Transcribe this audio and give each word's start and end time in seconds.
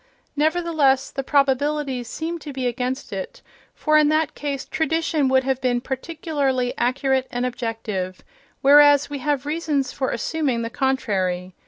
Nevertheless, 0.35 1.11
the 1.11 1.21
probabilities 1.21 2.09
seem 2.09 2.39
to 2.39 2.51
be 2.51 2.65
against 2.65 3.13
it, 3.13 3.43
for 3.75 3.99
in 3.99 4.09
that 4.09 4.33
case 4.33 4.65
tradition 4.65 5.27
would 5.27 5.43
have 5.43 5.61
been 5.61 5.79
particularly 5.79 6.75
accurate 6.75 7.27
and 7.29 7.45
objective, 7.45 8.23
whereas 8.63 9.11
we 9.11 9.19
have 9.19 9.45
reasons 9.45 9.91
for 9.91 10.09
assuming 10.09 10.63
the 10.63 10.71
contrary. 10.71 11.53